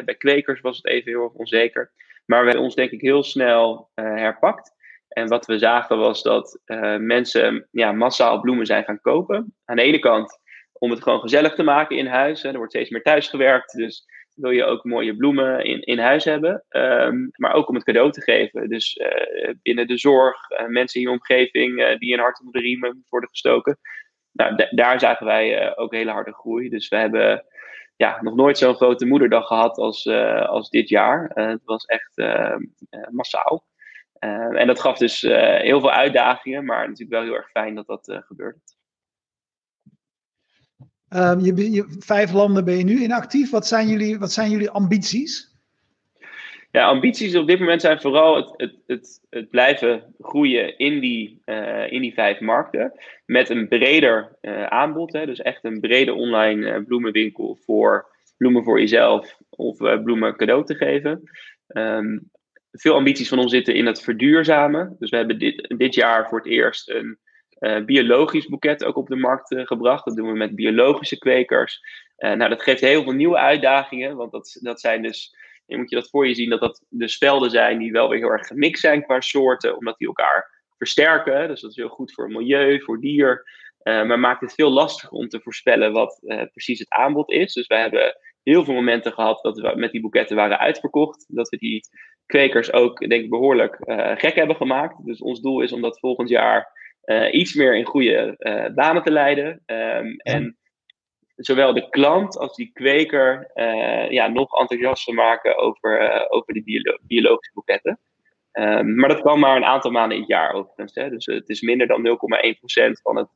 [0.05, 1.91] bij kwekers was het even heel erg onzeker.
[2.25, 4.71] Maar we hebben ons denk ik heel snel herpakt.
[5.07, 6.59] En wat we zagen was dat
[6.99, 9.55] mensen ja, massaal bloemen zijn gaan kopen.
[9.65, 10.39] Aan de ene kant
[10.73, 12.41] om het gewoon gezellig te maken in huis.
[12.41, 12.49] Hè.
[12.49, 14.05] Er wordt steeds meer thuis gewerkt, dus
[14.37, 16.63] wil je ook mooie bloemen in, in huis hebben.
[16.69, 18.69] Um, maar ook om het cadeau te geven.
[18.69, 22.53] Dus uh, binnen de zorg, uh, mensen in je omgeving uh, die een hart onder
[22.53, 23.79] de riemen worden gestoken.
[24.31, 26.69] Nou, daar zagen wij ook hele harde groei.
[26.69, 27.45] Dus we hebben
[27.95, 30.07] ja, nog nooit zo'n grote moederdag gehad als,
[30.47, 31.31] als dit jaar.
[31.33, 32.61] het was echt ehm,
[33.09, 33.65] massaal.
[34.19, 37.87] Ehm, en dat gaf dus heel veel uitdagingen, maar natuurlijk wel heel erg fijn dat
[37.87, 38.59] dat gebeurde.
[41.09, 43.49] Um, je, vijf landen ben je nu in actief.
[43.49, 45.55] Wat zijn jullie, wat zijn jullie ambities?
[46.71, 51.41] Ja, ambities op dit moment zijn vooral het, het, het, het blijven groeien in die,
[51.45, 52.91] uh, in die vijf markten.
[53.25, 55.13] Met een breder uh, aanbod.
[55.13, 60.65] Hè, dus echt een brede online uh, bloemenwinkel voor bloemen voor jezelf of bloemen cadeau
[60.65, 61.23] te geven.
[61.67, 62.29] Um,
[62.71, 64.95] veel ambities van ons zitten in het verduurzamen.
[64.99, 67.17] Dus we hebben dit, dit jaar voor het eerst een
[67.59, 70.05] uh, biologisch boeket ook op de markt uh, gebracht.
[70.05, 71.81] Dat doen we met biologische kwekers.
[72.17, 75.89] Uh, nou, dat geeft heel veel nieuwe uitdagingen, want dat, dat zijn dus, je moet
[75.89, 78.47] je dat voor je zien, dat dat dus velden zijn die wel weer heel erg
[78.47, 81.47] gemixt zijn qua soorten, omdat die elkaar versterken.
[81.47, 83.43] Dus dat is heel goed voor milieu, voor dier.
[83.83, 86.19] maar maakt het veel lastiger om te voorspellen wat
[86.51, 87.53] precies het aanbod is.
[87.53, 91.25] Dus wij hebben heel veel momenten gehad dat we met die boeketten waren uitverkocht.
[91.27, 91.87] Dat we die
[92.25, 93.77] kwekers ook, denk ik, behoorlijk
[94.17, 95.05] gek hebben gemaakt.
[95.05, 96.76] Dus ons doel is om dat volgend jaar
[97.31, 99.63] iets meer in goede uh, banen te leiden.
[99.65, 100.57] Um, en
[101.35, 106.97] zowel de klant als die kweker uh, ja, nog enthousiaster maken over, over die biolo
[107.01, 107.99] biologische boeketten.
[108.51, 110.95] Um, maar dat kan maar een aantal maanden in het jaar overigens.
[110.95, 111.09] Hè.
[111.09, 113.29] Dus het is minder dan 0,1% van het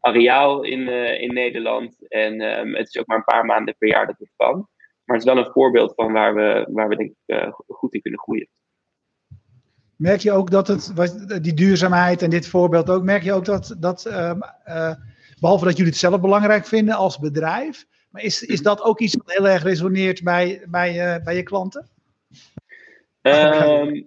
[0.00, 0.88] areaal in,
[1.20, 2.08] in Nederland.
[2.08, 4.56] En um, het is ook maar een paar maanden per jaar dat het kan.
[5.04, 8.00] Maar het is wel een voorbeeld van waar we, waar we denk ik goed in
[8.00, 8.48] kunnen groeien.
[9.98, 10.92] Merk je ook dat het,
[11.42, 14.32] die duurzaamheid en dit voorbeeld ook, merk je ook dat, dat uh,
[14.66, 14.92] uh,
[15.40, 17.86] behalve dat jullie het zelf belangrijk vinden als bedrijf.
[18.10, 21.88] Maar is, is dat ook iets wat heel erg resoneert bij, bij, bij je klanten?
[23.22, 24.06] Um,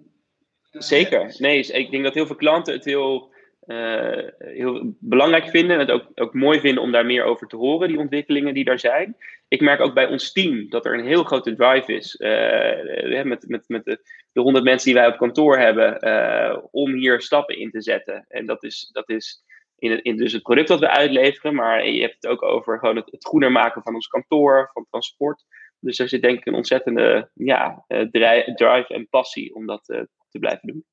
[0.70, 1.34] zeker.
[1.38, 3.31] Nee, ik denk dat heel veel klanten het heel
[3.66, 5.74] uh, heel belangrijk vinden.
[5.74, 8.64] En het ook, ook mooi vinden om daar meer over te horen, die ontwikkelingen die
[8.64, 9.16] daar zijn.
[9.48, 12.16] Ik merk ook bij ons team dat er een heel grote drive is.
[12.18, 13.98] Uh, met met, met de,
[14.32, 16.72] de 100 mensen die wij op kantoor hebben.
[16.72, 18.24] Om hier stappen in te zetten.
[18.28, 19.44] En dat is, dat is
[19.78, 21.54] in, het, in dus het product dat we uitleveren.
[21.54, 24.86] Maar je hebt het ook over gewoon het, het groener maken van ons kantoor, van
[24.90, 25.44] transport.
[25.78, 29.84] Dus er zit denk ik een ontzettende ja, drive en passie om dat
[30.32, 30.84] te blijven doen.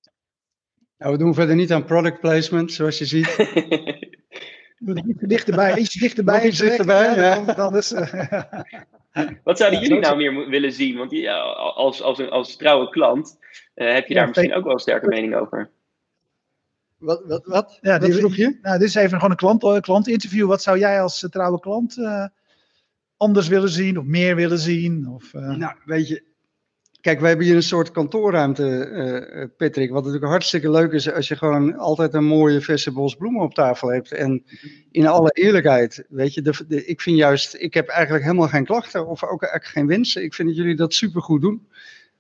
[1.00, 3.36] Nou, we doen verder niet aan product placement, zoals je ziet.
[5.08, 6.48] Iets dichterbij, iets dichterbij.
[6.48, 7.54] Iets dichterbij, ja.
[7.54, 7.94] Dan is,
[9.44, 10.98] Wat zouden jullie nou meer willen zien?
[10.98, 13.38] Want ja, als, als, als, als trouwe klant
[13.76, 15.70] uh, heb je daar misschien ook wel een sterke mening over.
[16.98, 17.78] Wat, wat, wat?
[17.82, 18.58] Ja, wat vroeg je?
[18.62, 20.48] Nou, dit is even gewoon een klant, uh, klantinterview.
[20.48, 21.98] Wat zou jij als uh, trouwe klant
[23.18, 25.08] anders willen zien of meer willen zien?
[25.08, 26.24] Of, Nou, weet je,
[27.02, 29.92] Kijk, we hebben hier een soort kantoorruimte, uh, Patrick.
[29.92, 33.54] Wat natuurlijk hartstikke leuk is als je gewoon altijd een mooie verse bos bloemen op
[33.54, 34.12] tafel hebt.
[34.12, 34.44] En
[34.92, 39.08] in alle eerlijkheid, weet je, de, ik vind juist, ik heb eigenlijk helemaal geen klachten
[39.08, 40.24] of ook eigenlijk geen wensen.
[40.24, 41.68] Ik vind dat jullie dat supergoed doen.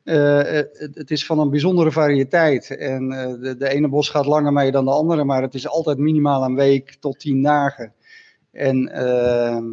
[0.04, 2.78] Het, het, is van een bijzondere variëteit.
[2.78, 3.10] En
[3.42, 6.44] de, de, ene bos gaat langer mee dan de andere, maar het is altijd minimaal
[6.44, 7.94] een week tot tien dagen.
[8.52, 9.66] En ehm,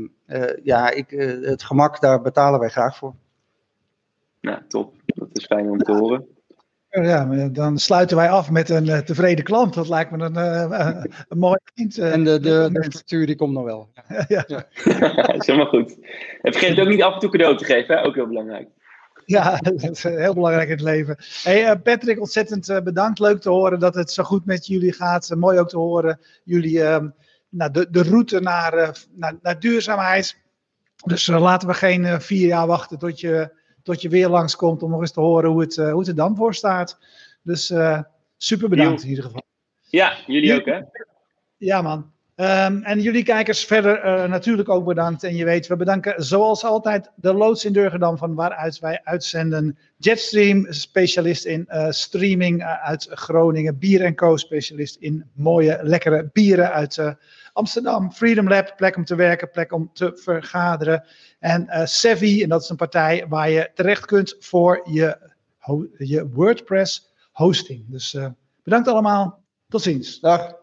[0.63, 3.15] ja, ik, het gemak, daar betalen wij graag voor.
[4.47, 4.95] Nou, top.
[5.05, 6.27] Dat is fijn om te horen.
[6.89, 9.75] Ja, dan sluiten wij af met een uh, tevreden klant.
[9.75, 11.99] Dat lijkt me een, uh, een mooi eind.
[11.99, 13.91] En de, de, de structuur die komt nog wel.
[14.29, 14.45] ja.
[14.47, 14.67] ja.
[15.39, 15.99] is helemaal goed.
[16.43, 18.05] En vergeet ook niet af en toe cadeau te geven, hè?
[18.05, 18.69] ook heel belangrijk.
[19.25, 21.17] Ja, dat is heel belangrijk in het leven.
[21.43, 23.19] Hey, Patrick, ontzettend bedankt.
[23.19, 25.35] Leuk te horen dat het zo goed met jullie gaat.
[25.37, 27.09] mooi ook te horen jullie ehm,
[27.49, 30.37] nou, de, de route naar, naar, naar duurzaamheid.
[31.05, 35.01] Dus laten we geen vier jaar wachten tot je tot je weer langskomt om nog
[35.01, 36.99] eens te horen hoe het, uh, hoe het er dan voor staat.
[37.43, 38.01] Dus uh,
[38.37, 39.43] super bedankt in ieder geval.
[39.89, 40.81] Ja, jullie ook hè?
[41.57, 42.15] Ja man.
[42.37, 45.23] Um, en jullie kijkers verder uh, natuurlijk ook bedankt.
[45.23, 49.79] En je weet, we bedanken zoals altijd de loods in Durgedam van waaruit wij uitzenden.
[49.97, 53.79] Jetstream, specialist in streaming uit Groningen.
[53.79, 56.99] Bier Co, specialist in mooie, lekkere bieren uit
[57.57, 58.13] Amsterdam.
[58.13, 61.05] Freedom Lab, plek om te werken, plek om te vergaderen.
[61.39, 65.31] En uh, Savvy, en dat is een partij waar je terecht kunt voor je,
[65.97, 67.85] je WordPress hosting.
[67.89, 68.27] Dus uh,
[68.63, 69.45] bedankt allemaal.
[69.69, 70.21] Tot ziens.
[70.21, 70.55] Dag.